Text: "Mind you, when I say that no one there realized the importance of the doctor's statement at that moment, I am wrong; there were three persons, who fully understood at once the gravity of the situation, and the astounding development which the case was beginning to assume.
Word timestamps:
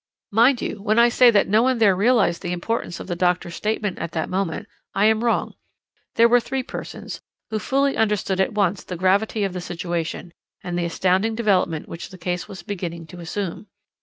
"Mind 0.31 0.63
you, 0.63 0.81
when 0.81 0.97
I 0.97 1.09
say 1.09 1.29
that 1.29 1.47
no 1.47 1.61
one 1.61 1.77
there 1.77 1.95
realized 1.95 2.41
the 2.41 2.53
importance 2.53 2.99
of 2.99 3.05
the 3.05 3.15
doctor's 3.15 3.53
statement 3.53 3.99
at 3.99 4.13
that 4.13 4.31
moment, 4.31 4.67
I 4.95 5.05
am 5.05 5.23
wrong; 5.23 5.53
there 6.15 6.27
were 6.27 6.39
three 6.39 6.63
persons, 6.63 7.21
who 7.51 7.59
fully 7.59 7.95
understood 7.95 8.41
at 8.41 8.51
once 8.53 8.83
the 8.83 8.95
gravity 8.97 9.43
of 9.43 9.53
the 9.53 9.61
situation, 9.61 10.33
and 10.63 10.75
the 10.75 10.85
astounding 10.85 11.35
development 11.35 11.87
which 11.87 12.09
the 12.09 12.17
case 12.17 12.47
was 12.47 12.63
beginning 12.63 13.05
to 13.13 13.19
assume. 13.19 13.67